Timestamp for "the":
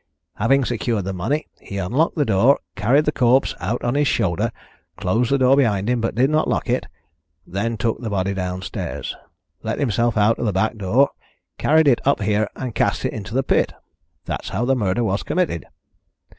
1.05-1.13, 2.15-2.25, 3.05-3.11, 5.31-5.37, 8.01-8.09, 10.47-10.51, 13.35-13.43, 14.65-14.75